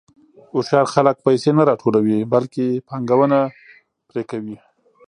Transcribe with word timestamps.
هوښیار 0.51 0.85
خلک 0.93 1.15
پیسې 1.25 1.49
نه 1.57 1.63
راټولوي، 1.69 2.17
بلکې 2.33 2.65
پانګونه 2.89 3.39
پرې 4.09 4.23
کوي. 4.29 4.57